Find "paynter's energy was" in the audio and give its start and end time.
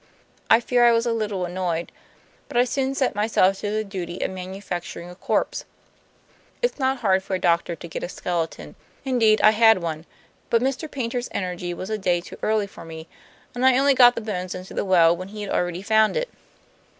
10.89-11.91